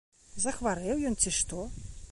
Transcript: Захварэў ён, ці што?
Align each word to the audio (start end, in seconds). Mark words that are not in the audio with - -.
Захварэў 0.45 1.05
ён, 1.11 1.19
ці 1.25 1.37
што? 1.41 1.63